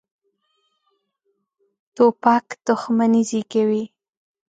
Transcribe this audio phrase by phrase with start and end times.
[1.95, 3.83] توپک دښمني زېږوي.